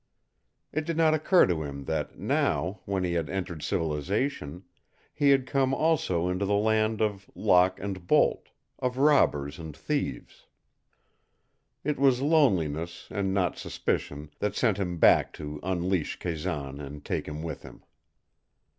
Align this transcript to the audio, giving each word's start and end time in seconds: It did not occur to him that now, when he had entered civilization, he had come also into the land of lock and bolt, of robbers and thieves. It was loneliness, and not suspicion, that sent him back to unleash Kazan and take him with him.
It 0.73 0.83
did 0.85 0.97
not 0.97 1.13
occur 1.13 1.45
to 1.45 1.61
him 1.61 1.83
that 1.85 2.17
now, 2.17 2.79
when 2.85 3.03
he 3.03 3.13
had 3.13 3.29
entered 3.29 3.61
civilization, 3.61 4.63
he 5.13 5.29
had 5.29 5.45
come 5.45 5.75
also 5.75 6.27
into 6.27 6.43
the 6.43 6.55
land 6.55 7.03
of 7.03 7.29
lock 7.35 7.79
and 7.79 8.07
bolt, 8.07 8.49
of 8.79 8.97
robbers 8.97 9.59
and 9.59 9.77
thieves. 9.77 10.47
It 11.83 11.99
was 11.99 12.19
loneliness, 12.19 13.09
and 13.11 13.31
not 13.31 13.59
suspicion, 13.59 14.31
that 14.39 14.55
sent 14.55 14.79
him 14.79 14.97
back 14.97 15.33
to 15.33 15.59
unleash 15.61 16.17
Kazan 16.17 16.81
and 16.81 17.05
take 17.05 17.27
him 17.27 17.43
with 17.43 17.61
him. 17.61 17.83